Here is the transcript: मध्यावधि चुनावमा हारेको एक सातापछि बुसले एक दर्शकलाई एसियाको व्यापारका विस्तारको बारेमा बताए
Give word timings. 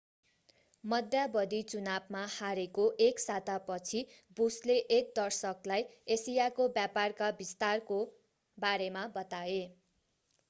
मध्यावधि 0.83 1.57
चुनावमा 1.71 2.21
हारेको 2.35 2.85
एक 3.07 3.19
सातापछि 3.23 4.01
बुसले 4.37 4.77
एक 4.97 5.13
दर्शकलाई 5.19 5.85
एसियाको 6.15 6.67
व्यापारका 6.73 7.29
विस्तारको 7.39 7.99
बारेमा 8.57 9.05
बताए 9.15 9.61